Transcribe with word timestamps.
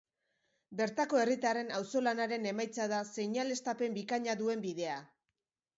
Bertako 0.79 1.19
herritarren 1.23 1.69
auzolanaren 1.81 2.49
emaitza 2.53 2.91
da 2.95 3.03
seinaleztapen 3.13 4.01
bikaina 4.01 4.39
duen 4.43 4.67
bidea. 4.69 4.99